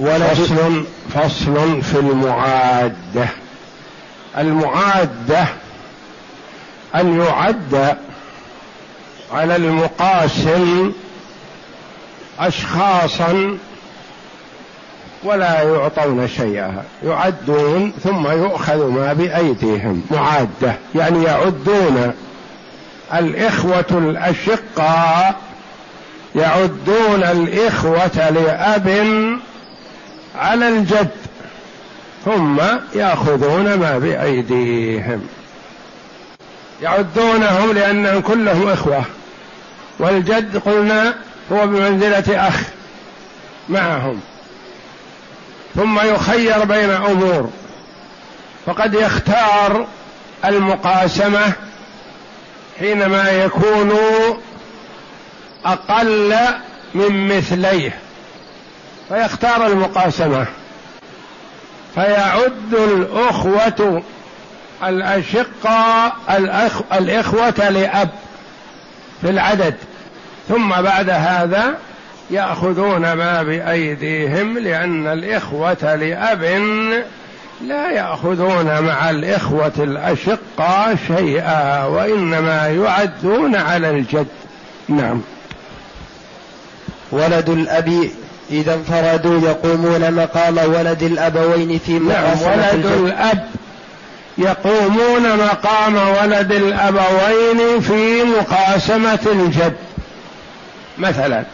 فصل 0.00 0.84
فصل 1.14 1.82
في 1.82 1.98
المعادة. 1.98 3.28
المعادة 4.38 5.44
أن 6.94 7.20
يعد 7.20 7.96
على 9.32 9.56
المقاسم 9.56 10.92
أشخاصا 12.38 13.58
ولا 15.24 15.62
يعطون 15.62 16.28
شيئا. 16.28 16.84
يعدون 17.04 17.92
ثم 18.04 18.26
يؤخذ 18.26 18.88
ما 18.88 19.12
بأيديهم. 19.12 20.02
معادة. 20.10 20.74
يعني 20.94 21.24
يعدون. 21.24 22.12
الإخوة 23.14 23.84
الأشقاء 23.90 25.34
يعدون 26.34 27.22
الإخوة 27.22 28.30
لأب 28.30 28.88
على 30.36 30.68
الجد 30.68 31.10
ثم 32.24 32.60
يأخذون 32.94 33.74
ما 33.74 33.98
بأيديهم. 33.98 35.26
يعدونهم 36.82 37.72
لأنهم 37.72 38.20
كلهم 38.20 38.68
إخوة. 38.68 39.04
والجد 39.98 40.56
قلنا 40.56 41.14
هو 41.52 41.66
بمنزلة 41.66 42.48
أخ 42.48 42.60
معهم. 43.68 44.20
ثم 45.74 46.00
يخير 46.00 46.64
بين 46.64 46.90
أمور. 46.90 47.50
فقد 48.66 48.94
يختار 48.94 49.86
المقاسمة 50.44 51.52
حينما 52.78 53.30
يكون 53.30 53.92
أقل 55.64 56.36
من 56.94 57.36
مثليه. 57.36 57.98
فيختار 59.12 59.66
المقاسمة. 59.66 60.46
فيعد 61.94 62.74
الأخوة 62.74 64.02
الأشقاء 64.84 66.16
الأخ 66.30 66.80
الإخوة 66.92 67.68
لأب 67.68 68.08
في 69.22 69.30
العدد. 69.30 69.74
ثم 70.48 70.68
بعد 70.68 71.10
هذا 71.10 71.74
يأخذون 72.30 73.12
ما 73.12 73.42
بأيديهم 73.42 74.58
لأن 74.58 75.06
الإخوة 75.06 75.94
لأب 75.94 76.42
لا 77.66 77.90
يأخذون 77.90 78.80
مع 78.80 79.10
الإخوة 79.10 79.72
الأشقاء 79.78 80.96
شيئا 81.06 81.84
وإنما 81.84 82.68
يعدون 82.68 83.56
على 83.56 83.90
الجد. 83.90 84.26
نعم. 84.88 85.20
ولد 87.10 87.48
الأب 87.48 88.10
إذا 88.52 88.74
انفردوا 88.74 89.40
يقومون 89.40 90.14
مقام 90.14 90.58
ولد 90.58 91.02
الأبوين 91.02 91.78
في 91.78 91.92
نعم 91.92 92.42
ولد 92.42 92.86
الأب 92.86 93.48
يقومون 94.38 95.36
مقام 95.36 95.94
ولد 95.94 96.52
الأبوين 96.52 97.80
في 97.80 98.22
مقاسمة 98.22 99.18
الجد. 99.26 99.76
مثلا 100.98 101.44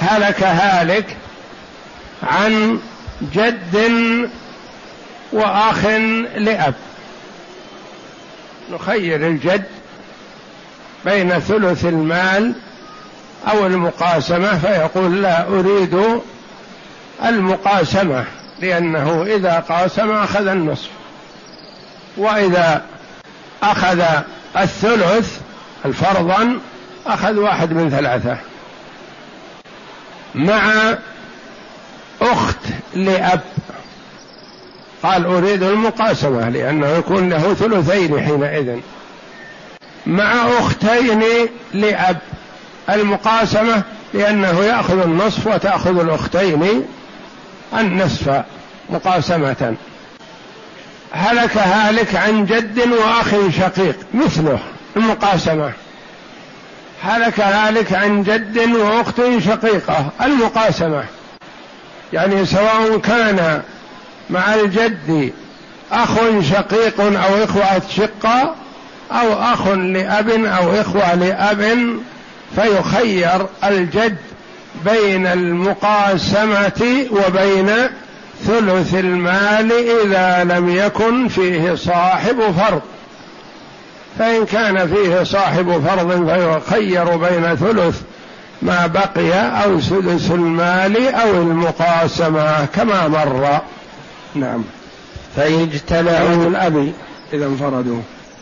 هلك 0.00 0.42
هالك 0.42 1.16
عن 2.22 2.78
جد 3.34 3.76
وأخ 5.32 5.84
لأب. 6.36 6.74
نخير 8.72 9.26
الجد 9.26 9.64
بين 11.04 11.38
ثلث 11.38 11.84
المال 11.84 12.54
أو 13.50 13.66
المقاسمة 13.66 14.58
فيقول 14.58 15.22
لا 15.22 15.48
أريد 15.48 16.20
المقاسمة 17.24 18.24
لأنه 18.60 19.22
إذا 19.22 19.64
قاسم 19.68 20.10
أخذ 20.10 20.46
النصف. 20.46 20.88
وإذا 22.16 22.82
أخذ 23.62 24.02
الثلث 24.56 25.40
الفرضا 25.84 26.58
أخذ 27.06 27.36
واحد 27.38 27.72
من 27.72 27.90
ثلاثة. 27.90 28.36
مع 30.34 30.94
أخت 32.22 32.58
لأب 32.94 33.40
قال 35.02 35.26
أريد 35.26 35.62
المقاسمة 35.62 36.48
لأنه 36.48 36.86
يكون 36.86 37.28
له 37.28 37.54
ثلثين 37.54 38.20
حينئذ. 38.20 38.80
مع 40.06 40.32
أختين 40.58 41.22
لأب 41.74 42.18
المقاسمة 42.90 43.82
لأنه 44.14 44.64
يأخذ 44.64 45.02
النصف 45.02 45.46
وتأخذ 45.46 46.00
الأختين 46.00 46.84
النصف 47.78 48.42
مقاسمة. 48.90 49.74
هلك 51.12 51.56
هالك 51.56 52.14
عن 52.14 52.46
جد 52.46 52.78
وأخ 52.78 53.30
شقيق 53.58 53.96
مثله 54.14 54.58
المقاسمة. 54.96 55.72
هلك 57.02 57.40
هالك 57.40 57.92
عن 57.92 58.22
جد 58.22 58.58
وأخت 58.58 59.22
شقيقة 59.38 60.10
المقاسمة. 60.22 61.04
يعني 62.12 62.46
سواء 62.46 62.98
كان 62.98 63.62
مع 64.30 64.54
الجد 64.54 65.32
أخ 65.92 66.10
شقيق 66.50 67.00
أو 67.00 67.44
إخوة 67.44 67.82
شقة 67.96 68.54
أو 69.12 69.32
أخ 69.32 69.68
لأب 69.68 70.30
أو 70.30 70.80
إخوة 70.80 71.14
لأب 71.14 71.88
فيخير 72.56 73.46
الجد 73.64 74.16
بين 74.84 75.26
المقاسمة 75.26 77.06
وبين 77.10 77.70
ثلث 78.46 78.94
المال 78.94 79.72
إذا 79.72 80.44
لم 80.44 80.68
يكن 80.68 81.28
فيه 81.28 81.74
صاحب 81.74 82.36
فرض. 82.40 82.82
فإن 84.18 84.46
كان 84.46 84.88
فيه 84.88 85.22
صاحب 85.22 85.82
فرض 85.88 86.30
فيخير 86.30 87.16
بين 87.16 87.56
ثلث 87.56 88.00
ما 88.62 88.86
بقي 88.86 89.32
أو 89.64 89.80
سدس 89.80 90.30
المال 90.30 91.14
أو 91.14 91.30
المقاسمة 91.30 92.64
كما 92.64 93.08
مر. 93.08 93.60
نعم. 94.34 94.64
فإن 95.36 95.62
اجتمعوا 95.62 96.48
الأب 96.48 96.92
إذا 97.32 97.46
انفردوا. 97.46 98.00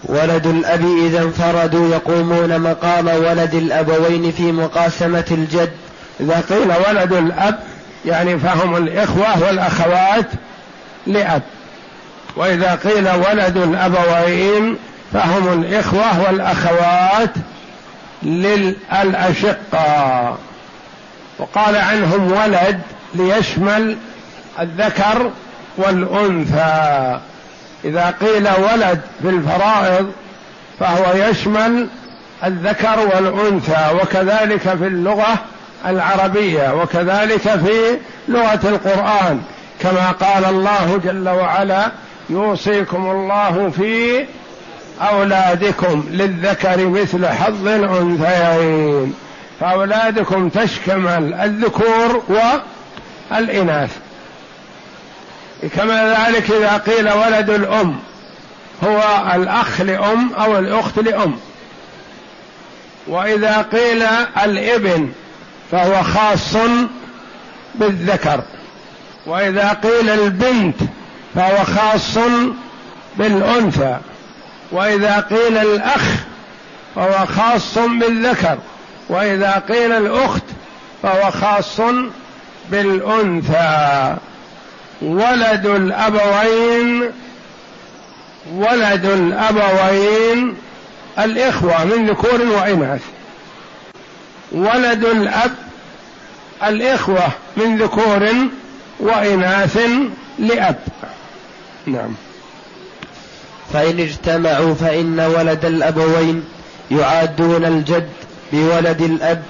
ولد 0.09 0.47
الأب 0.47 0.85
إذا 1.07 1.23
انفردوا 1.23 1.89
يقومون 1.89 2.61
مقام 2.61 3.09
ولد 3.09 3.55
الأبوين 3.55 4.33
في 4.33 4.53
مقاسمة 4.53 5.25
الجد. 5.31 5.73
إذا 6.21 6.45
قيل 6.51 6.73
ولد 6.89 7.13
الأب 7.13 7.59
يعني 8.05 8.39
فهم 8.39 8.77
الإخوة 8.77 9.43
والأخوات 9.43 10.27
لأب. 11.07 11.43
وإذا 12.37 12.75
قيل 12.75 13.09
ولد 13.09 13.57
الأبوين 13.57 14.77
فهم 15.13 15.63
الإخوة 15.63 16.23
والأخوات 16.27 17.31
للأشقة. 18.23 19.59
وقال 21.39 21.77
عنهم 21.77 22.33
ولد 22.33 22.81
ليشمل 23.15 23.97
الذكر 24.61 25.31
والأنثى. 25.77 27.21
إذا 27.87 28.15
قيل 28.21 28.49
ولد 28.49 29.01
في 29.23 29.29
الفرائض 29.29 30.13
فهو 30.81 31.13
يشمل 31.15 31.89
الذكر 32.45 32.99
والأنثى 33.15 33.95
وكذلك 34.03 34.61
في 34.61 34.87
اللغة 34.87 35.39
العربية 35.87 36.75
وكذلك 36.75 37.41
في 37.41 37.99
لغة 38.29 38.61
القرآن. 38.65 39.43
كما 39.81 40.11
قال 40.11 40.45
الله 40.45 41.01
جل 41.05 41.29
وعلا 41.29 41.91
يوصيكم 42.31 43.11
الله 43.11 43.73
في 43.77 44.25
أولادكم 45.01 46.05
للذكر 46.11 46.87
مثل 46.87 47.27
حظ 47.27 47.67
الأنثيين. 47.67 49.15
فأولادكم 49.61 50.49
تشمل 50.49 51.35
الذكور 51.35 52.23
والإناث. 53.31 53.91
كما 55.77 56.17
ذلك 56.19 56.51
إذا 56.51 56.77
قيل 56.77 57.11
ولد 57.13 57.51
الأم. 57.51 57.99
هو 58.85 59.03
الأخ 59.35 59.81
لأم 59.81 60.33
أو 60.33 60.59
الأخت 60.59 60.99
لأم. 60.99 61.39
وإذا 63.07 63.63
قيل 63.63 64.03
الإبن 64.45 65.13
فهو 65.71 66.03
خاص 66.03 66.57
بالذكر. 67.75 68.43
وإذا 69.27 69.73
قيل 69.73 70.11
البنت 70.11 70.77
فهو 71.35 71.65
خاص 71.65 72.19
بالأنثى. 73.17 73.97
وإذا 74.73 75.21
قيل 75.21 75.59
الأخ 75.59 76.05
فهو 76.95 77.27
خاص 77.27 77.79
بالذكر. 77.79 78.59
وإذا 79.09 79.63
قيل 79.69 79.93
الأخت 79.93 80.45
فهو 81.03 81.31
خاص 81.31 81.81
بالأنثى. 82.71 84.17
ولد 85.03 85.67
الأبوين 85.67 87.11
ولد 88.55 89.05
الأبوين 89.05 90.57
الإخوة 91.19 91.85
من 91.85 92.07
ذكور 92.07 92.43
واناث 92.43 93.01
ولد 94.53 95.05
الأب 95.05 95.55
الإخوة 96.67 97.29
من 97.57 97.79
ذكور 97.79 98.29
واناث 99.01 99.79
لأب. 100.39 100.79
نعم. 101.87 102.15
فإن 103.73 104.01
اجتمعوا 104.01 104.75
فإن 104.75 105.21
ولد 105.21 105.65
الأبوين 105.65 106.45
يعادون 106.91 107.65
الجد 107.65 108.09
بولد 108.53 109.03
الأب 109.03 109.43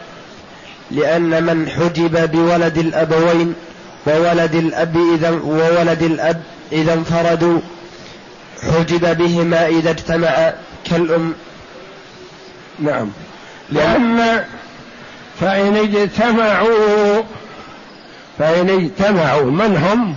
لأن 0.91 1.45
من 1.45 1.69
حجب 1.69 2.31
بولد 2.31 2.79
الأبوين 2.79 3.55
وولد 4.07 4.55
الأب 4.55 4.97
إذا 5.15 5.31
وولد 5.31 6.03
الأب 6.03 6.43
إذا 6.73 6.95
انفردوا. 6.95 7.61
حجب 8.63 9.19
بهما 9.19 9.67
إذا 9.67 9.91
اجتمعا 9.91 10.55
كالأم. 10.85 11.35
نعم. 12.79 13.11
لأن 13.71 14.45
فإن 15.41 15.77
اجتمعوا 15.77 17.23
فإن 18.39 18.71
اجتمعوا 18.71 19.51
من 19.51 19.77
هم؟ 19.77 20.17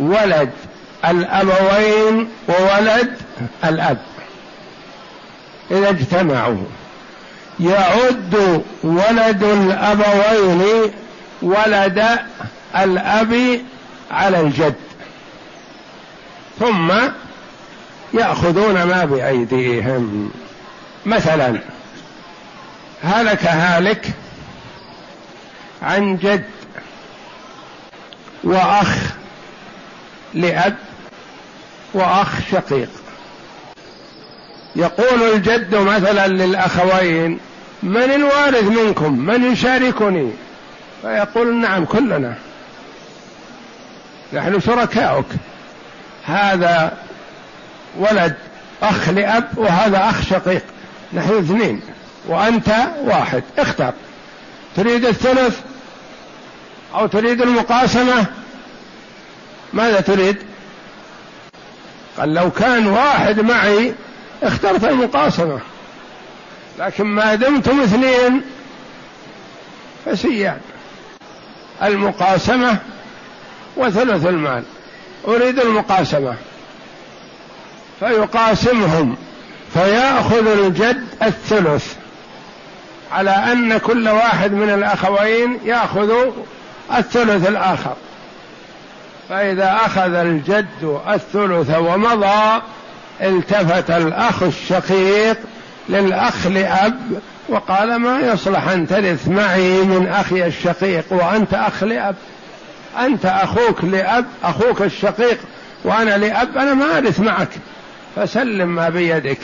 ولد 0.00 0.50
الأبوين 1.04 2.28
وولد 2.48 3.16
الأب. 3.64 3.98
إذا 5.70 5.90
اجتمعوا. 5.90 6.64
يعد 7.60 8.62
ولد 8.84 9.42
الأبوين 9.42 10.92
ولد 11.42 12.04
الأب 12.78 13.60
على 14.10 14.40
الجد. 14.40 14.74
ثم 16.58 16.92
يأخذون 18.14 18.82
ما 18.82 19.04
بأيديهم. 19.04 20.30
مثلا 21.06 21.58
هلك 23.02 23.44
هالك 23.44 24.06
عن 25.82 26.16
جد 26.16 26.44
وأخ 28.44 28.96
لأب 30.34 30.76
وأخ 31.94 32.28
شقيق. 32.52 32.90
يقول 34.76 35.22
الجد 35.34 35.74
مثلا 35.74 36.28
للأخوين 36.28 37.38
من 37.82 38.02
الوارث 38.02 38.64
منكم؟ 38.64 39.18
من 39.18 39.52
يشاركني؟ 39.52 40.30
فيقول 41.02 41.56
نعم 41.56 41.84
كلنا. 41.84 42.34
نحن 44.32 44.60
شركاؤك. 44.60 45.26
هذا 46.24 46.98
ولد 47.98 48.34
أخ 48.82 49.08
لأب 49.08 49.48
وهذا 49.56 50.10
أخ 50.10 50.22
شقيق. 50.22 50.62
نحن 51.12 51.38
اثنين 51.38 51.80
وأنت 52.26 52.68
واحد. 53.04 53.42
اختر 53.58 53.92
تريد 54.76 55.04
الثلث 55.04 55.60
أو 56.94 57.06
تريد 57.06 57.42
المقاسمة؟ 57.42 58.26
ماذا 59.72 60.00
تريد؟ 60.00 60.36
قال 62.18 62.34
لو 62.34 62.50
كان 62.50 62.86
واحد 62.86 63.40
معي 63.40 63.94
اخترت 64.42 64.84
المقاسمة. 64.84 65.60
لكن 66.78 67.04
ما 67.04 67.34
دمتم 67.34 67.80
اثنين 67.80 68.42
فسيان 70.06 70.60
المقاسمة 71.82 72.78
وثلث 73.76 74.26
المال. 74.26 74.62
أريد 75.28 75.58
المقاسمة. 75.58 76.34
فيقاسمهم. 78.00 79.16
فيأخذ 79.74 80.46
الجد 80.46 81.06
الثلث. 81.22 81.94
على 83.12 83.30
أن 83.30 83.78
كل 83.78 84.08
واحد 84.08 84.52
من 84.52 84.70
الأخوين 84.70 85.58
يأخذ 85.64 86.10
الثلث 86.96 87.48
الآخر. 87.48 87.96
فإذا 89.28 89.76
أخذ 89.86 90.14
الجد 90.14 91.00
الثلث 91.08 91.78
ومضى 91.78 92.62
التفت 93.22 93.90
الأخ 93.90 94.42
الشقيق 94.42 95.36
للأخ 95.88 96.46
لأب 96.46 97.20
وقال 97.48 97.96
ما 97.96 98.20
يصلح 98.20 98.68
أن 98.68 98.86
ترث 98.86 99.28
معي 99.28 99.82
من 99.82 100.08
أخي 100.08 100.46
الشقيق 100.46 101.04
وأنت 101.10 101.54
أخ 101.54 101.84
لأب؟ 101.84 102.14
أنت 102.98 103.26
أخوك 103.26 103.84
لأب 103.84 104.26
أخوك 104.44 104.82
الشقيق 104.82 105.38
وأنا 105.84 106.18
لأب 106.18 106.56
أنا 106.56 106.74
ما 106.74 106.98
أرث 106.98 107.20
معك. 107.20 107.48
فسلم 108.16 108.68
ما 108.74 108.88
بيدك. 108.88 109.38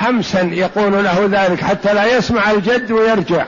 همسا 0.00 0.40
يقول 0.40 1.04
له 1.04 1.28
ذلك 1.30 1.64
حتى 1.64 1.94
لا 1.94 2.16
يسمع 2.16 2.50
الجد 2.50 2.90
ويرجع. 2.92 3.44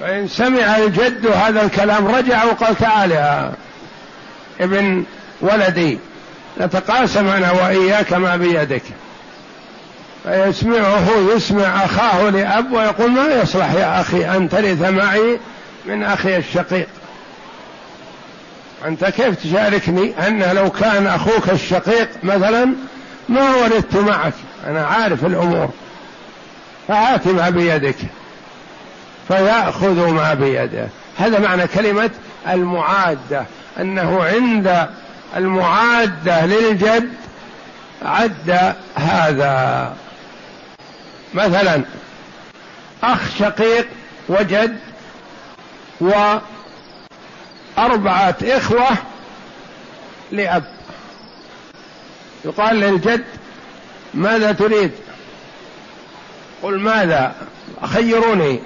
فإن 0.00 0.28
سمع 0.28 0.76
الجد 0.76 1.26
هذا 1.26 1.64
الكلام 1.64 2.06
رجع 2.06 2.44
وقال 2.44 2.76
تعال 2.76 3.10
يا 3.10 3.52
ابن 4.60 5.04
ولدي 5.40 5.98
نتقاسم 6.60 7.28
أنا 7.28 7.52
وإياك 7.52 8.12
ما 8.12 8.36
بيدك. 8.36 8.82
فيسمعه 10.24 11.08
يسمع 11.36 11.84
أخاه 11.84 12.30
لأب 12.30 12.72
ويقول 12.72 13.10
ما 13.10 13.42
يصلح 13.42 13.72
يا 13.72 14.00
أخي 14.00 14.36
أن 14.36 14.48
ترث 14.48 14.82
معي 14.82 15.38
من 15.86 16.02
أخي 16.04 16.36
الشقيق. 16.36 16.88
أنت 18.86 19.04
كيف 19.04 19.42
تشاركني 19.42 20.28
أن 20.28 20.42
لو 20.42 20.70
كان 20.70 21.06
أخوك 21.06 21.50
الشقيق 21.50 22.08
مثلا 22.22 22.74
ما 23.28 23.56
ولدت 23.56 23.96
معك؟ 23.96 24.32
أنا 24.66 24.86
عارف 24.86 25.24
الأمور. 25.26 25.70
فهات 26.88 27.26
ما 27.26 27.50
بيدك. 27.50 27.96
فيأخذ 29.28 30.10
ما 30.10 30.34
بيده. 30.34 30.88
هذا 31.18 31.38
معنى 31.38 31.66
كلمة 31.66 32.10
المعادة. 32.48 33.44
أنه 33.80 34.22
عند 34.24 34.88
المعادة 35.36 36.46
للجد 36.46 37.08
عد 38.02 38.74
هذا. 38.94 39.96
مثلا 41.34 41.82
أخ 43.02 43.20
شقيق 43.38 43.86
وجد 44.28 44.78
وأربعة 47.82 48.36
إخوة 48.42 48.88
لأب. 50.30 50.64
يقال 52.44 52.76
للجد 52.76 53.24
ماذا 54.14 54.52
تريد؟ 54.52 54.92
قل 56.62 56.78
ماذا؟ 56.78 57.34
خيروني. 57.84 58.60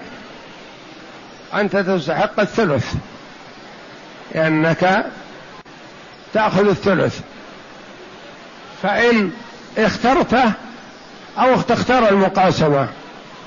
أنت 1.54 1.76
تستحق 1.76 2.40
الثلث. 2.40 2.94
لأنك 4.34 5.06
تأخذ 6.34 6.68
الثلث. 6.68 7.20
فإن 8.82 9.30
اخترته 9.78 10.52
أو 11.38 11.60
تختار 11.60 12.08
المقاسمة. 12.08 12.88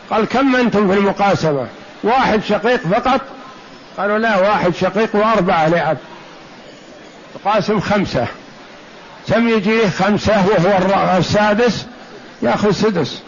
قال 0.10 0.26
كم 0.26 0.56
أنتم 0.56 0.92
في 0.92 1.00
المقاسمة؟ 1.00 1.68
واحد 2.04 2.44
شقيق 2.44 2.88
فقط 2.88 3.22
قالوا 3.98 4.18
لا 4.18 4.38
واحد 4.38 4.76
شقيق 4.76 5.16
وأربعة 5.16 5.68
لعب. 5.68 5.98
تقاسم 7.34 7.80
خمسة. 7.80 8.28
كم 9.28 9.50
يجيه 9.50 9.90
خمسة 9.90 10.46
وهو 10.48 11.18
السادس؟ 11.18 11.86
يأخذ 12.42 12.72
سدس. 12.72 13.22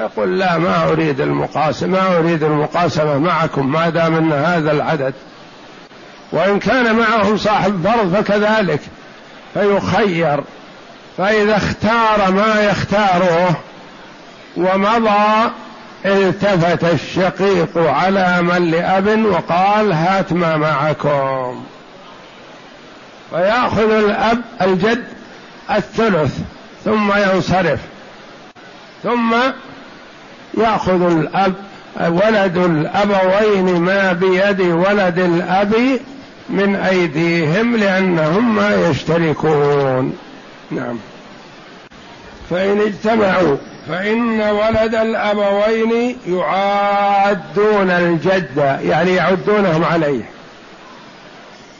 يقول 0.00 0.38
لا 0.38 0.58
ما 0.58 0.88
أريد 0.88 1.20
المقاسمة 1.20 2.00
ما 2.00 2.18
أريد 2.18 2.42
المقاسمة 2.42 3.18
معكم 3.18 3.72
ما 3.72 3.88
دام 3.88 4.16
أن 4.16 4.32
هذا 4.32 4.72
العدد. 4.72 5.14
وإن 6.32 6.58
كان 6.58 6.94
معهم 6.94 7.36
صاحب 7.36 7.86
فرض 7.88 8.14
فكذلك. 8.16 8.80
فيخير. 9.54 10.44
فإذا 11.18 11.56
اختار 11.56 12.30
ما 12.30 12.60
يختاره 12.60 13.56
ومضى 14.56 15.50
التفت 16.04 16.84
الشقيق 16.84 17.70
على 17.76 18.42
من 18.42 18.70
لأب 18.70 19.24
وقال 19.24 19.92
هات 19.92 20.32
ما 20.32 20.56
معكم. 20.56 21.64
ويأخذ 23.32 23.90
الأب 23.90 24.40
الجد 24.62 25.04
الثلث 25.70 26.38
ثم 26.84 27.12
ينصرف. 27.12 27.80
ثم 29.02 29.34
يأخذ 30.58 31.02
الأب 31.02 31.54
ولد 32.00 32.56
الأبوين 32.56 33.80
ما 33.80 34.12
بيد 34.12 34.60
ولد 34.60 35.18
الأب 35.18 35.74
من 36.50 36.76
أيديهم 36.76 37.76
لأنهم 37.76 38.56
ما 38.56 38.88
يشتركون. 38.90 40.16
نعم. 40.70 40.98
فإن 42.50 42.80
اجتمعوا 42.80 43.56
فإن 43.88 44.40
ولد 44.40 44.94
الأبوين 44.94 46.16
يعادون 46.26 47.90
الجد 47.90 48.78
يعني 48.82 49.14
يعدونهم 49.14 49.84
عليه. 49.84 50.22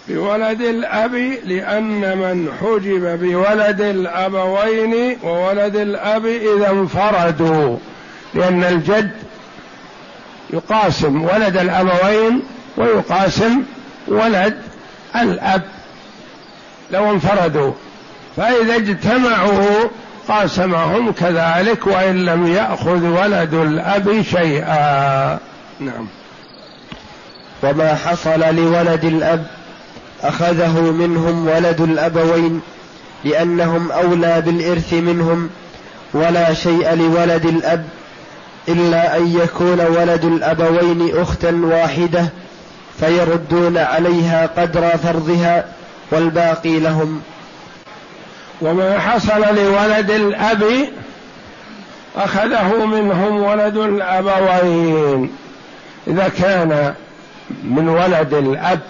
بولد 0.08 0.60
الأب 0.60 1.14
لأن 1.44 2.18
من 2.18 2.52
حجب 2.60 3.20
بولد 3.20 3.80
الأبوين 3.80 5.18
وولد 5.22 5.76
الأب 5.76 6.26
إذا 6.26 6.70
انفردوا 6.70 7.76
لأن 8.34 8.64
الجد 8.64 9.10
يقاسم 10.50 11.24
ولد 11.24 11.56
الأبوين 11.56 12.42
ويقاسم 12.76 13.62
ولد 14.08 14.58
الأب 15.16 15.62
لو 16.90 17.10
انفردوا. 17.10 17.72
فإذا 18.36 18.76
اجتمعوا 18.76 19.88
قاسمهم 20.30 21.12
كذلك 21.12 21.86
وإن 21.86 22.24
لم 22.24 22.46
يأخذ 22.46 23.04
ولد 23.04 23.54
الأب 23.54 24.22
شيئا. 24.22 25.38
نعم. 25.80 26.06
وما 27.62 27.94
حصل 27.94 28.40
لولد 28.40 29.04
الأب 29.04 29.46
أخذه 30.22 30.80
منهم 30.80 31.48
ولد 31.48 31.80
الأبوين 31.80 32.60
لأنهم 33.24 33.92
أولى 33.92 34.40
بالإرث 34.40 34.92
منهم 34.92 35.50
ولا 36.14 36.54
شيء 36.54 36.94
لولد 36.94 37.46
الأب 37.46 37.84
إلا 38.68 39.16
أن 39.16 39.36
يكون 39.36 39.80
ولد 39.80 40.24
الأبوين 40.24 41.20
أختا 41.20 41.60
واحدة 41.64 42.28
فيردون 43.00 43.78
عليها 43.78 44.46
قدر 44.46 44.88
فرضها 44.88 45.64
والباقي 46.12 46.80
لهم. 46.80 47.20
وما 48.60 48.98
حصل 48.98 49.40
لولد 49.40 50.10
الأب 50.10 50.64
أخذه 52.16 52.86
منهم 52.86 53.42
ولد 53.42 53.76
الأبوين. 53.76 55.30
إذا 56.06 56.28
كان 56.28 56.94
من 57.64 57.88
ولد 57.88 58.34
الأب 58.34 58.80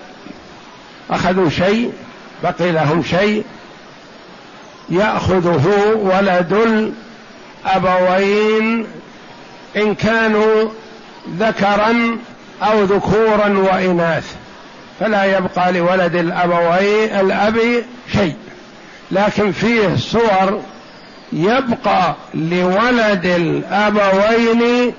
أخذوا 1.10 1.50
شيء 1.50 1.92
بقي 2.42 2.72
لهم 2.72 3.02
شيء 3.02 3.44
يأخذه 4.90 5.66
ولد 5.96 6.92
الأبوين. 7.66 8.86
إن 9.76 9.94
كانوا 9.94 10.68
ذكرا 11.38 12.18
أو 12.62 12.82
ذكورا 12.82 13.48
وإناث 13.72 14.34
فلا 15.00 15.24
يبقى 15.24 15.72
لولد 15.72 16.14
الأبوين 16.14 17.10
الأب 17.20 17.58
شيء. 18.12 18.36
لكن 19.12 19.52
فيه 19.52 19.96
صور 19.96 20.62
يبقى 21.32 22.14
لولد 22.34 23.26
الأبوين 23.26 24.92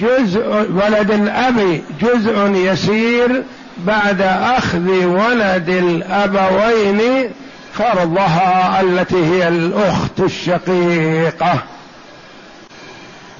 جزء 0.00 0.46
ولد 0.70 1.10
الأب 1.10 1.82
جزء 2.00 2.50
يسير 2.54 3.42
بعد 3.78 4.20
أخذ 4.56 5.04
ولد 5.04 5.68
الأبوين 5.68 7.30
فرضها 7.74 8.80
التي 8.80 9.24
هي 9.26 9.48
الأخت 9.48 10.20
الشقيقة. 10.20 11.58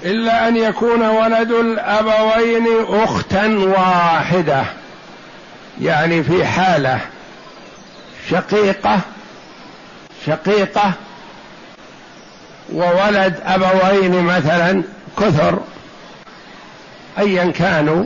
إلا 0.04 0.48
أن 0.48 0.56
يكون 0.56 1.02
ولد 1.02 1.50
الأبوين 1.50 2.66
أختا 2.88 3.46
واحدة 3.46 4.64
يعني 5.80 6.22
في 6.22 6.44
حالة 6.44 6.98
شقيقة 8.30 9.00
شقيقة 10.26 10.92
وولد 12.72 13.40
أبوين 13.46 14.24
مثلا 14.24 14.82
كثر 15.18 15.58
أيا 17.18 17.50
كانوا 17.50 18.04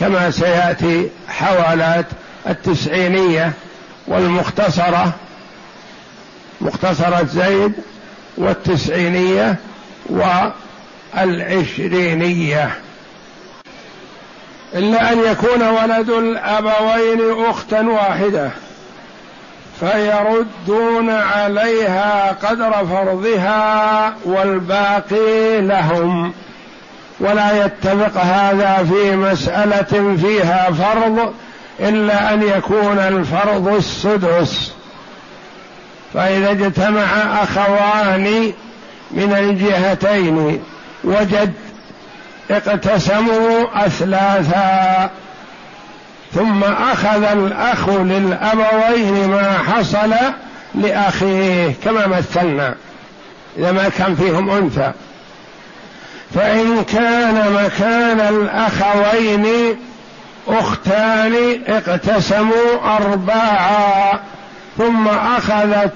كما 0.00 0.30
سيأتي 0.30 1.08
حوالات 1.28 2.06
التسعينية 2.48 3.52
والمختصرة 4.06 5.12
مختصرة 6.60 7.24
زيد 7.24 7.72
والتسعينية 8.36 9.56
والعشرينية. 11.16 12.70
إلا 14.74 15.12
أن 15.12 15.18
يكون 15.18 15.62
ولد 15.62 16.10
الأبوين 16.10 17.44
أختا 17.46 17.80
واحدة. 17.80 18.50
فيردون 19.80 21.10
عليها 21.10 22.36
قدر 22.42 22.72
فرضها 22.72 24.14
والباقي 24.24 25.60
لهم. 25.60 26.32
ولا 27.20 27.64
يتفق 27.64 28.20
هذا 28.22 28.86
في 28.92 29.16
مسألة 29.16 30.16
فيها 30.16 30.70
فرض 30.70 31.34
إلا 31.80 32.34
أن 32.34 32.42
يكون 32.42 32.98
الفرض 32.98 33.68
السدس. 33.68 34.72
فإذا 36.14 36.50
اجتمع 36.50 37.04
أخوان 37.42 38.52
من 39.10 39.32
الجهتين 39.32 40.62
وجد 41.04 41.52
اقتسموا 42.50 43.86
أثلاثا. 43.86 45.10
ثم 46.34 46.64
أخذ 46.64 47.22
الأخ 47.22 47.88
للأبوين 47.88 49.28
ما 49.28 49.58
حصل 49.58 50.14
لأخيه 50.74 51.74
كما 51.84 52.06
مثلنا 52.06 52.74
إذا 53.58 53.72
ما 53.72 53.88
كان 53.88 54.14
فيهم 54.14 54.50
أنثى. 54.50 54.92
فإن 56.34 56.84
كان 56.84 57.52
مكان 57.64 58.20
الأخوين 58.20 59.46
أختان 60.48 61.34
اقتسموا 61.66 62.96
أرباعا 62.96 64.20
ثم 64.78 65.08
أخذت 65.08 65.92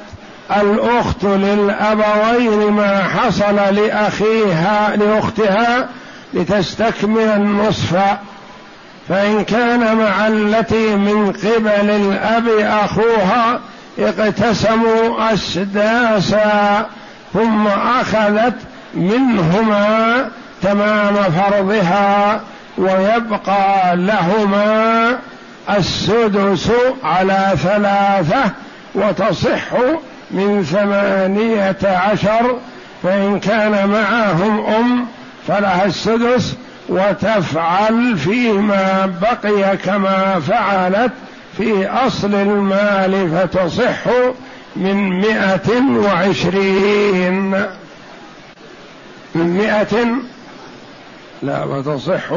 الأخت 0.56 1.24
للأبوين 1.24 2.72
ما 2.72 3.04
حصل 3.04 3.56
لأخيها 3.56 4.96
لأختها 4.96 5.88
لتستكمل 6.34 7.20
النصف 7.20 7.96
فإن 9.08 9.44
كان 9.44 9.96
مع 9.96 10.26
التي 10.26 10.96
من 10.96 11.32
قبل 11.32 11.90
الأب 11.90 12.48
أخوها 12.58 13.60
اقتسموا 13.98 15.34
أسداسا 15.34 16.86
ثم 17.32 17.66
أخذت 17.66 18.54
منهما 18.94 20.28
تمام 20.62 21.14
فرضها 21.14 22.40
ويبقى 22.78 23.96
لهما 23.96 25.18
السدس 25.70 26.70
على 27.04 27.52
ثلاثة 27.62 28.50
وتصح 28.94 29.72
من 30.30 30.64
ثمانية 30.64 31.98
عشر 31.98 32.58
فإن 33.02 33.40
كان 33.40 33.88
معهم 33.88 34.66
أم 34.66 35.06
فلها 35.48 35.84
السدس 35.84 36.54
وتفعل 36.88 38.18
فيما 38.18 39.14
بقي 39.22 39.76
كما 39.76 40.40
فعلت 40.40 41.12
في 41.56 41.86
أصل 41.86 42.34
المال 42.34 43.30
فتصح 43.30 44.06
من 44.76 45.20
مئة 45.20 45.80
وعشرين. 45.96 47.50
من 49.34 49.56
مئة؟ 49.58 50.06
لا 51.42 51.64
وتصح 51.64 52.32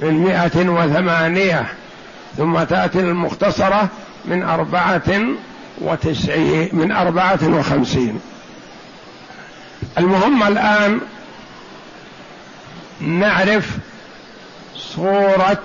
من 0.00 0.12
مئة 0.24 0.68
وثمانية. 0.68 1.66
ثم 2.36 2.62
تأتي 2.62 3.00
المختصرة 3.00 3.88
من 4.24 4.42
أربعة 4.42 5.20
وتسعين 5.80 6.68
من 6.72 6.92
أربعة 6.92 7.38
وخمسين. 7.58 8.20
المهم 9.98 10.42
الآن 10.42 11.00
نعرف 13.00 13.70
صورة 14.76 15.62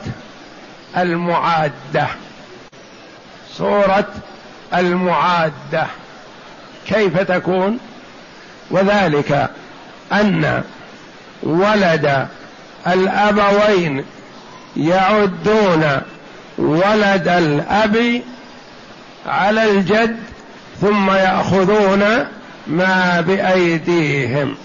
المعادة. 0.98 2.08
صورة 3.52 4.10
المعادة. 4.74 5.88
كيف 6.88 7.20
تكون؟ 7.20 7.80
وذلك 8.72 9.50
أن 10.12 10.64
ولد 11.44 12.28
الأبوين 12.88 14.06
يعدون 14.78 16.02
ولد 16.58 17.28
الأب 17.28 18.22
على 19.26 19.72
الجد 19.72 20.18
ثم 20.82 21.12
يأخذون 21.12 22.28
ما 22.68 23.22
بأيديهم. 23.22 24.56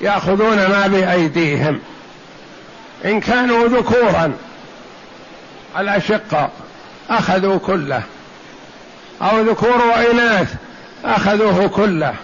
يأخذون 0.00 0.56
ما 0.56 0.86
بأيديهم. 0.86 1.80
إن 3.04 3.20
كانوا 3.20 3.68
ذكورا 3.68 4.32
الأشقاء 5.78 6.50
أخذوا 7.10 7.58
كله. 7.58 8.02
أو 9.22 9.40
ذكور 9.40 9.82
وإناث 9.86 10.54
أخذوه 11.04 11.68
كله. 11.68 12.14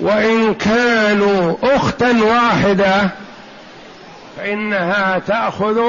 وإن 0.00 0.54
كانوا 0.54 1.56
أختا 1.62 2.22
واحدة 2.22 3.10
فإنها 4.36 5.18
تأخذ 5.18 5.80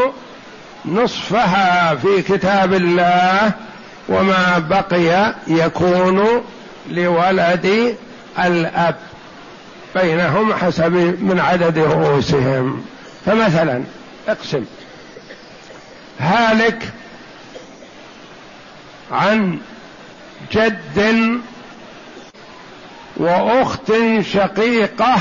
نصفها 0.86 1.96
في 1.96 2.22
كتاب 2.22 2.74
الله 2.74 3.52
وما 4.10 4.60
بقي 4.70 5.36
يكون 5.48 6.44
لولد 6.90 7.96
الأب. 8.40 8.96
بينهم 9.96 10.54
حسب 10.54 10.94
من 11.22 11.40
عدد 11.40 11.80
رؤوسهم. 11.80 12.86
فمثلا 13.26 13.84
اقسم. 14.28 14.66
هالك 16.20 16.94
عن 19.12 19.60
جد 20.52 21.40
وأخت 23.18 23.94
شقيقة 24.22 25.18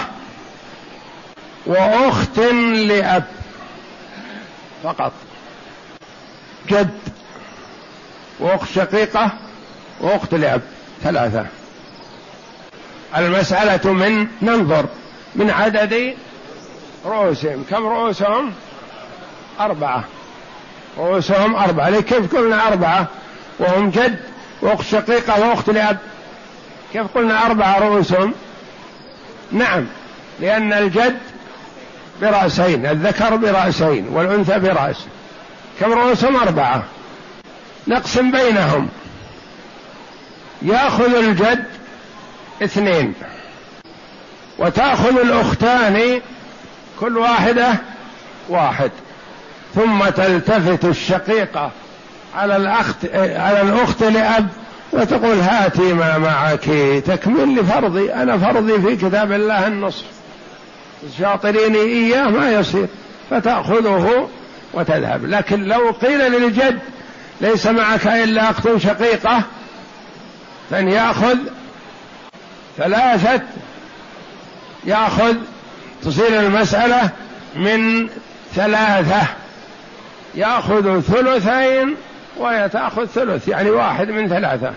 وأخت 1.66 2.38
لأب. 2.88 3.25
فقط. 4.82 5.12
جد 6.68 6.98
وأخت 8.38 8.72
شقيقة 8.75 9.30
وأخت 10.00 10.34
لأب. 10.34 10.62
ثلاثة. 11.02 11.46
المسألة 13.17 13.93
من 13.93 14.27
ننظر 14.43 14.87
من 15.35 15.50
عدد 15.50 16.15
رؤوسهم. 17.07 17.65
كم 17.71 17.87
رؤوسهم؟ 17.87 18.53
أربعة. 19.61 20.05
رؤوسهم 20.99 21.57
أربعة. 21.57 22.00
كيف 22.00 22.35
قلنا 22.37 22.69
أربعة؟ 22.69 23.07
وهم 23.59 23.91
جد 23.91 24.19
وأخت 24.62 24.83
شقيقة 24.83 25.49
وأخت 25.49 25.71
لأب. 25.71 25.99
كيف 26.93 27.07
قلنا 27.15 27.47
أربعة 27.47 27.79
رؤوسهم؟ 27.79 28.35
نعم 29.53 29.87
لأن 30.41 30.73
الجد 30.73 31.19
برأسين 32.21 32.87
الذكر 32.87 33.37
برأسين 33.37 34.09
والأنثى 34.09 34.59
برأس. 34.59 34.97
كم 35.81 35.93
رؤوسهم؟ 35.93 36.37
أربعة. 36.37 36.83
نقسم 37.88 38.31
بينهم. 38.31 38.88
يأخذ 40.62 41.15
الجد 41.15 41.77
اثنين. 42.62 43.15
وتأخذ 44.59 45.19
الأختان 45.19 46.21
كل 47.00 47.19
واحدة 47.19 47.75
واحد. 48.49 48.91
ثم 49.75 50.05
تلتفت 50.09 50.85
الشقيقة 50.85 51.71
على 52.35 52.57
الأخت 52.57 52.97
على 53.15 53.61
الأخت 53.61 54.03
لأب 54.03 54.49
وتقول 54.93 55.38
هاتي 55.38 55.93
ما 55.93 56.19
معك 56.19 56.71
تكمل 57.07 57.61
لفرضي 57.61 58.12
أنا 58.12 58.38
فرضي 58.38 58.81
في 58.81 58.97
كتاب 58.97 59.33
الله 59.33 59.67
النصف. 59.67 60.05
شاطريني 61.19 61.79
إياه 61.79 62.29
ما 62.29 62.53
يصير 62.53 62.87
فتأخذه 63.31 64.29
وتذهب. 64.75 65.27
لكن 65.27 65.65
لو 65.65 65.91
قيل 65.91 66.33
للجد 66.33 66.79
ليس 67.41 67.67
معك 67.67 68.07
إلا 68.07 68.50
أخت 68.50 68.77
شقيقة 68.77 69.43
فإن 70.71 70.88
يأخذ 70.88 71.37
ثلاثة 72.78 73.40
يأخذ 74.85 75.37
تصير 76.02 76.40
المسألة 76.40 77.11
من 77.54 78.08
ثلاثة. 78.54 79.26
يأخذ 80.35 81.00
ثلثين 81.00 81.97
وهي 82.37 82.68
تأخذ 82.68 83.06
ثلث 83.06 83.48
يعني 83.48 83.70
واحد 83.70 84.09
من 84.09 84.29
ثلاثة. 84.29 84.72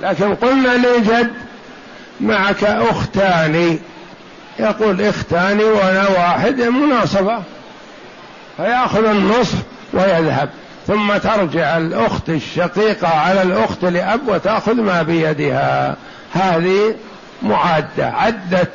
لكن 0.00 0.34
قلنا 0.34 0.76
لجد 0.76 1.32
معك 2.20 2.64
أختان. 2.64 3.78
يقول 4.58 5.02
اختان 5.02 5.60
وأنا 5.60 6.08
واحد 6.08 6.60
مناصفة 6.60 7.42
فيأخذ 8.56 9.04
النصف 9.04 9.58
ويذهب. 9.92 10.50
ثم 10.88 11.16
ترجع 11.16 11.76
الأخت 11.76 12.28
الشقيقة 12.28 13.08
على 13.08 13.42
الأخت 13.42 13.84
لأب 13.84 14.28
وتأخذ 14.28 14.74
ما 14.74 15.02
بيدها. 15.02 15.96
هذه 16.32 16.94
معدة 17.42 18.06
عدت 18.06 18.72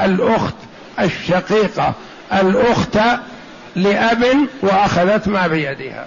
الأخت 0.00 0.54
الشقيقة. 1.00 1.92
الأخت 2.32 2.98
لأب 3.76 4.46
وأخذت 4.62 5.28
ما 5.28 5.46
بيدها. 5.46 6.06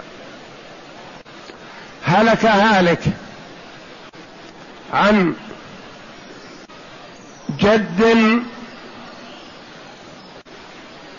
هلك 2.04 2.46
هالك 2.46 3.02
عن 4.92 5.34
جد 7.58 8.42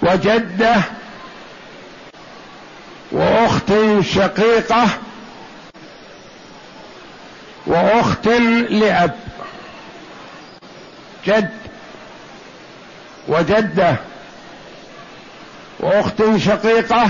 وجدة 0.02 0.76
وأخت 3.12 3.74
شقيقة 4.02 4.88
وأخت 7.68 8.28
لأب. 8.70 9.16
جد. 11.26 11.50
وجدة. 13.28 13.96
وأخت 15.80 16.24
شقيقة 16.38 17.10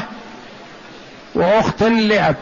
وأخت 1.35 1.83
لأب. 1.83 2.35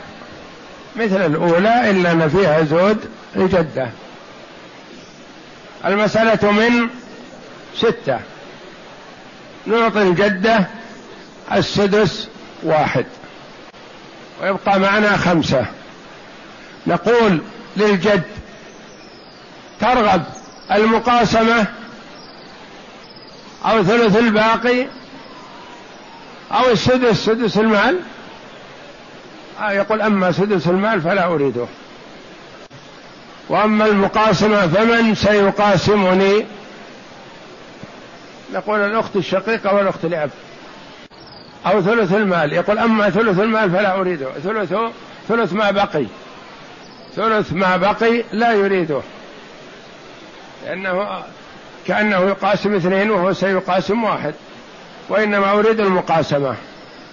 مثل 0.95 1.25
الأولى 1.25 1.89
إلا 1.89 2.11
أن 2.11 2.29
فيها 2.29 2.63
زود 2.63 3.09
لجدة. 3.35 3.89
المسألة 5.85 6.51
من 6.51 6.89
ستة. 7.75 8.19
نعطي 9.65 10.01
الجدة 10.01 10.67
السدس 11.51 12.27
واحد. 12.63 13.05
ويبقى 14.41 14.79
معنا 14.79 15.17
خمسة. 15.17 15.65
نقول 16.87 17.41
للجد 17.77 18.23
ترغب 19.79 20.23
المقاسمة 20.71 21.65
أو 23.65 23.83
ثلث 23.83 24.17
الباقي 24.17 24.87
أو 26.51 26.71
السدس 26.71 27.25
سدس 27.25 27.57
المال؟ 27.57 27.99
آه 29.61 29.71
يقول 29.71 30.01
أما 30.01 30.31
سدس 30.31 30.67
المال 30.67 31.01
فلا 31.01 31.25
أريده. 31.25 31.65
وأما 33.49 33.85
المقاسمة 33.85 34.67
فمن 34.67 35.15
سيقاسمني؟ 35.15 36.45
نقول 38.53 38.79
الأخت 38.79 39.15
الشقيقة 39.15 39.75
والأخت 39.75 40.05
لأب. 40.05 40.29
أو 41.65 41.81
ثلث 41.81 42.13
المال. 42.13 42.53
يقول 42.53 42.79
أما 42.79 43.09
ثلث 43.09 43.39
المال 43.39 43.71
فلا 43.71 43.99
أريده. 43.99 44.27
ثلث 44.43 44.73
ثلث 45.27 45.53
ما 45.53 45.71
بقي. 45.71 46.05
ثلث 47.15 47.53
ما 47.53 47.77
بقي 47.77 48.23
لا 48.31 48.53
يريده. 48.53 49.01
لأنه 50.65 51.23
كأنه 51.87 52.19
يقاسم 52.19 52.75
اثنين 52.75 53.11
وهو 53.11 53.33
سيقاسم 53.33 54.03
واحد. 54.03 54.33
وإنما 55.09 55.51
أريد 55.51 55.79
المقاسمة. 55.79 56.55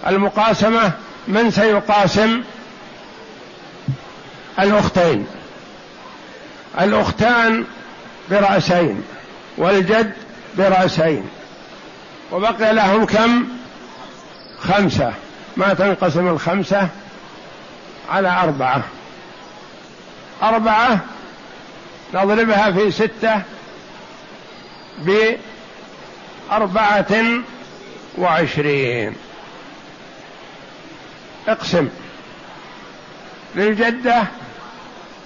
المقاسمة 0.07 0.91
من 1.27 1.51
سيقاسم 1.51 2.41
الأختين. 4.59 5.27
الأختان 6.81 7.65
برأسين 8.31 9.03
والجد 9.57 10.13
برأسين. 10.57 11.29
وبقي 12.31 12.73
لهم 12.73 13.05
كم؟ 13.05 13.56
خمسة. 14.59 15.13
ما 15.57 15.73
تنقسم 15.73 16.27
الخمسة 16.27 16.89
على 18.09 18.29
أربعة. 18.29 18.83
أربعة 20.43 20.99
نضربها 22.13 22.71
في 22.71 22.91
ستة 22.91 23.41
بأربعة 26.49 27.23
وعشرين. 28.17 29.15
اقسم. 31.47 31.89
للجدة 33.55 34.23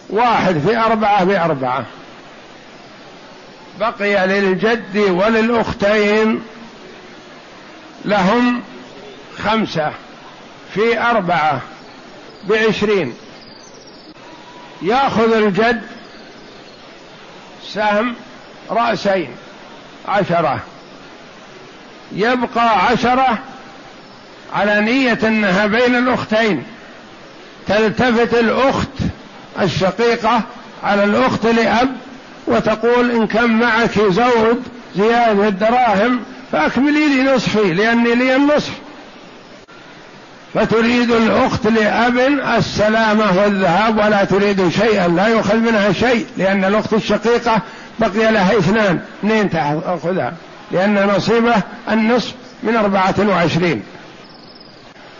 واحد 0.09 0.59
في 0.59 0.77
أربعة 0.77 1.23
بأربعة 1.23 1.85
بقي 3.79 4.27
للجد 4.27 4.97
وللأختين. 4.97 6.41
لهم 8.05 8.61
خمسة 9.37 9.91
في 10.73 11.01
أربعة 11.01 11.61
بعشرين. 12.49 13.13
يأخذ 14.81 15.33
الجد 15.33 15.81
سهم 17.67 18.15
رأسين 18.69 19.29
عشرة. 20.07 20.59
يبقى 22.11 22.85
عشرة 22.85 23.37
على 24.53 24.81
نية 24.81 25.19
أنها 25.23 25.65
بين 25.65 25.95
الأختين. 25.95 26.63
تلتفت 27.67 28.33
الأخت 28.33 28.87
الشقيقة 29.61 30.41
على 30.83 31.03
الأخت 31.03 31.45
لأب 31.45 31.97
وتقول 32.47 33.11
إن 33.11 33.27
كان 33.27 33.59
معك 33.59 33.99
زوج 33.99 34.57
زيادة 34.95 35.47
الدراهم 35.47 36.19
فأكملي 36.51 37.07
لي 37.07 37.23
نصفي 37.35 37.73
لأني 37.73 38.15
لي 38.15 38.35
النصف. 38.35 38.73
فتريد 40.53 41.11
الأخت 41.11 41.67
لأب 41.67 42.17
السلامة 42.57 43.41
والذهاب 43.41 43.97
ولا 43.97 44.23
تريد 44.23 44.69
شيئا 44.69 45.07
لا 45.07 45.27
يؤخذ 45.27 45.57
منها 45.57 45.91
شيء 45.91 46.25
لأن 46.37 46.65
الأخت 46.65 46.93
الشقيقة 46.93 47.61
بقي 47.99 48.31
لها 48.31 48.57
اثنان 48.59 48.99
اثنين 49.19 49.49
تأخذها 49.49 50.33
لأن 50.71 51.07
نصيبه 51.07 51.55
النصف 51.91 52.33
من 52.63 52.75
أربعة 52.75 53.15
وعشرين. 53.19 53.83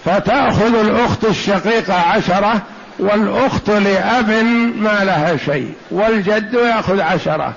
فتأخذ 0.05 0.75
الأخت 0.79 1.25
الشقيقة 1.25 1.93
عشرة 1.93 2.61
والأخت 2.99 3.69
لأب 3.69 4.29
ما 4.77 5.03
لها 5.03 5.37
شيء 5.37 5.73
والجد 5.91 6.53
يأخذ 6.53 7.01
عشرة 7.01 7.53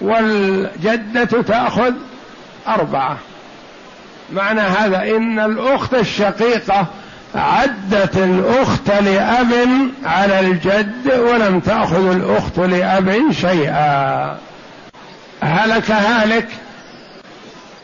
والجدة 0.00 1.42
تأخذ 1.42 1.92
أربعة. 2.68 3.18
معنى 4.32 4.60
هذا 4.60 5.16
إن 5.16 5.38
الأخت 5.38 5.94
الشقيقة 5.94 6.86
عدت 7.34 8.16
الأخت 8.16 8.88
لأب 8.90 9.52
على 10.04 10.40
الجد 10.40 11.12
ولم 11.18 11.60
تأخذ 11.60 12.10
الأخت 12.10 12.58
لأب 12.58 13.32
شيئا. 13.32 14.38
هلك 15.42 15.90
هالك 15.90 16.48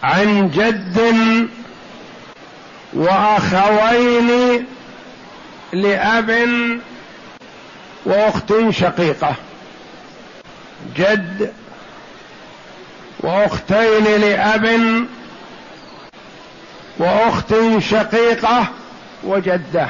عن 0.03 0.51
جد 0.51 1.01
وأخوين 2.93 4.65
لأب 5.73 6.49
وأخت 8.07 8.53
شقيقة. 8.71 9.35
جد 10.97 11.53
وأختين 13.21 14.05
لأب 14.21 14.67
وأخت 16.99 17.55
شقيقة 17.79 18.67
وجدة 19.25 19.89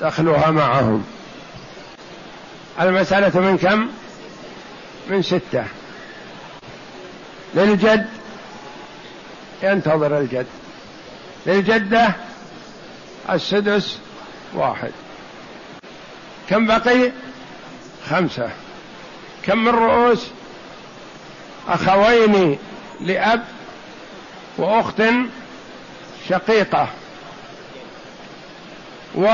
دخلها 0.00 0.50
معهم. 0.50 1.04
المسألة 2.80 3.40
من 3.40 3.58
كم؟ 3.58 3.88
من 5.08 5.22
ستة. 5.22 5.64
للجد 7.54 8.06
ينتظر 9.62 10.18
الجد. 10.18 10.46
للجدة 11.46 12.14
السدس 13.30 13.98
واحد. 14.54 14.92
كم 16.50 16.66
بقي؟ 16.66 17.12
خمسة. 18.10 18.50
كم 19.42 19.58
من 19.58 19.68
رؤوس؟ 19.68 20.26
أخوين 21.68 22.58
لأب 23.00 23.44
وأخت 24.58 25.02
شقيقة. 26.28 26.88
و 29.14 29.26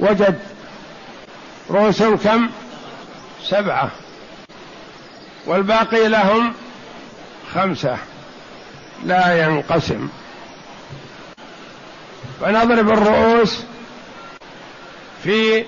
وجد 0.00 0.38
رؤوسهم 1.70 2.16
كم؟ 2.16 2.50
سبعة. 3.42 3.90
والباقي 5.46 6.08
لهم 6.08 6.54
خمسة. 7.54 7.98
لا 9.04 9.44
ينقسم. 9.44 10.08
فنضرب 12.40 12.90
الرؤوس 12.90 13.64
في 15.24 15.64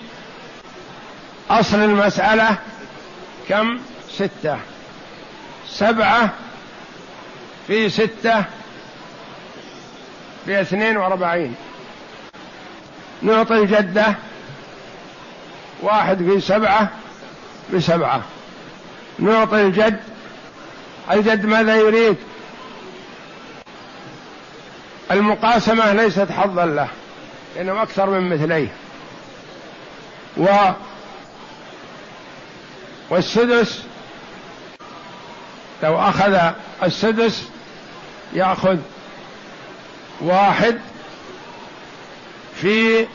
أصل 1.51 1.77
المسألة 1.77 2.57
كم؟ 3.49 3.81
ستة. 4.11 4.59
سبعة 5.69 6.31
في 7.67 7.91
ستة 7.91 8.45
باثنين 10.47 10.97
وأربعين. 10.97 11.55
نعطي 13.23 13.55
الجدة 13.55 14.15
واحد 15.83 16.17
في 16.17 16.41
سبعة 16.41 16.91
بسبعة 17.75 18.23
نعطي 19.19 19.61
الجد 19.61 20.01
الجد 21.11 21.47
ماذا 21.47 21.77
يريد؟ 21.77 22.17
المقاسمة 25.11 25.93
ليست 25.93 26.33
حظا 26.33 26.67
له 26.67 26.89
لأنه 27.57 27.83
أكثر 27.83 28.11
من 28.11 28.29
مثليه. 28.35 28.69
و 30.37 30.47
والسدس 33.11 33.83
لو 35.83 35.99
أخذ 35.99 36.53
السدس 36.83 37.49
يأخذ 38.33 38.79
واحد 40.23 40.79
في 42.61 43.07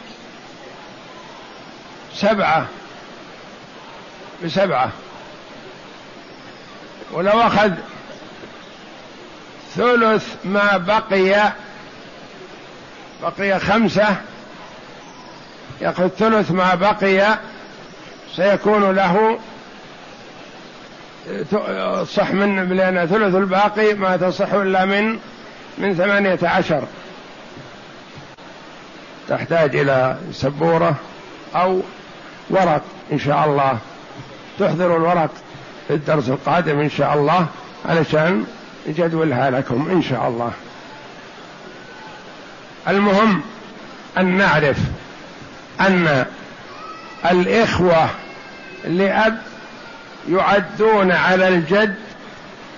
سبعة 2.14 2.66
بسبعة 4.44 4.90
ولو 7.12 7.42
أخذ 7.42 7.72
ثلث 9.76 10.36
ما 10.46 10.78
بقي 10.78 11.52
بقي 13.22 13.60
خمسة 13.60 14.16
يأخذ 15.82 16.08
ثلث 16.08 16.52
ما 16.52 16.76
بقي 16.76 17.40
سيكون 18.36 18.96
له 18.96 19.40
صح 22.04 22.32
من 22.32 22.70
لأن 22.78 23.06
ثلث 23.06 23.36
الباقي 23.36 23.94
ما 23.94 24.18
تصح 24.18 24.54
إلا 24.54 24.86
من 24.86 25.20
من 25.78 25.96
ثمانية 25.96 26.40
عشر. 26.44 26.84
تحتاج 29.30 29.76
إلى 29.76 30.18
سبورة 30.34 30.96
أو 31.56 31.82
ورق 32.50 32.82
إن 33.12 33.20
شاء 33.20 33.46
الله. 33.46 33.78
تحضر 34.60 34.98
الورق 34.98 35.30
في 35.88 35.94
الدرس 35.94 36.30
القادم 36.30 36.80
إن 36.80 36.90
شاء 36.90 37.14
الله 37.14 37.48
علشان 37.86 38.46
نجدولها 38.88 39.50
لكم 39.50 39.90
إن 39.92 40.02
شاء 40.02 40.28
الله. 40.28 40.52
المهم 42.88 43.42
أن 44.18 44.38
نعرف 44.38 44.78
أن 45.82 46.26
الإخوة 47.32 48.10
لأب 48.86 49.38
يعدون 50.30 51.12
على 51.12 51.48
الجد 51.48 51.96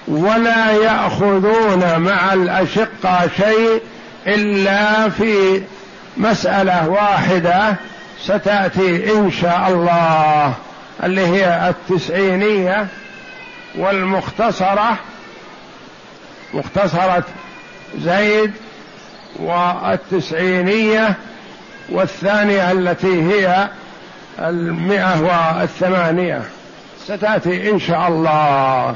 ولا 0.10 0.72
يأخذون 0.72 2.00
مع 2.00 2.34
الاشقه 2.34 3.30
شيء 3.38 3.82
إلا 4.28 5.10
في 5.10 5.62
مسألة 6.18 6.90
واحدة 6.90 7.76
ستأتي 8.24 9.14
إن 9.14 9.32
شاء 9.32 9.68
الله 9.68 10.54
اللي 11.04 11.28
هي 11.28 11.70
التسعينية 11.70 12.88
والمختصرة 13.76 14.98
مختصرة 16.54 17.24
زيد 17.98 18.52
والتسعينية 19.40 21.16
والثانية 21.90 22.72
التي 22.72 23.24
هي 23.24 23.70
المئة 24.40 25.22
والثمانية. 25.22 26.42
ستأتي 27.06 27.72
إن 27.72 27.80
شاء 27.80 28.08
الله. 28.08 28.96